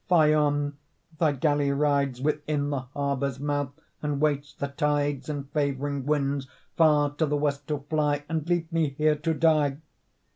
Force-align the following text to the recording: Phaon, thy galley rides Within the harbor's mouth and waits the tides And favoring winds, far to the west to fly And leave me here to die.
Phaon, 0.09 0.77
thy 1.19 1.31
galley 1.33 1.69
rides 1.69 2.19
Within 2.21 2.71
the 2.71 2.79
harbor's 2.95 3.39
mouth 3.39 3.79
and 4.01 4.19
waits 4.19 4.51
the 4.55 4.69
tides 4.69 5.29
And 5.29 5.47
favoring 5.51 6.07
winds, 6.07 6.47
far 6.75 7.11
to 7.11 7.27
the 7.27 7.37
west 7.37 7.67
to 7.67 7.85
fly 7.87 8.23
And 8.27 8.49
leave 8.49 8.71
me 8.71 8.95
here 8.97 9.15
to 9.17 9.33
die. 9.35 9.77